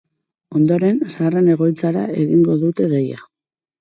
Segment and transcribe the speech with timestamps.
[0.59, 3.21] Ondoren, zaharren egoitzara egingo dute deia.